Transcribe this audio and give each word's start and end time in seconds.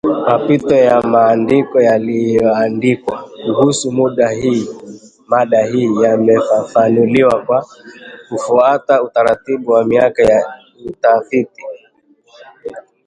Mapitio 0.27 0.77
ya 0.89 0.99
maandiko 1.01 1.77
yaliyoandikwa 1.81 3.23
kuhusu 3.55 3.91
mada 5.29 5.63
hii 5.65 5.95
yamefafanuliwa 6.03 7.43
kwa 7.45 7.65
kufuata 8.29 9.03
utaratibu 9.03 9.71
wa 9.71 9.85
miaka 9.85 10.23
ya 10.23 10.53
utafiti 10.85 11.63